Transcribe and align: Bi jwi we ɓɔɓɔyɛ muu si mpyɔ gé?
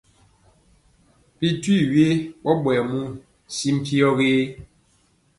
Bi 1.37 1.47
jwi 1.61 1.77
we 1.93 2.05
ɓɔɓɔyɛ 2.43 2.81
muu 2.89 3.05
si 3.55 3.67
mpyɔ 3.77 4.07
gé? 4.17 4.29